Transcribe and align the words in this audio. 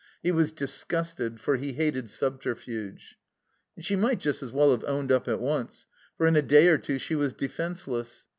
He 0.23 0.31
was 0.31 0.51
disgusted, 0.51 1.39
for 1.39 1.57
he 1.57 1.73
hated 1.73 2.09
subterfuge. 2.09 3.17
And 3.75 3.85
she 3.85 3.95
might 3.95 4.17
just 4.19 4.41
as 4.41 4.51
weU 4.51 4.71
have 4.71 4.83
owned 4.89 5.11
up 5.11 5.27
at 5.27 5.39
once; 5.39 5.85
for 6.17 6.25
in 6.25 6.35
a 6.35 6.41
day 6.41 6.67
pr 6.75 6.81
two 6.81 6.97
she 6.97 7.13
was 7.13 7.33
defenseless. 7.33 8.25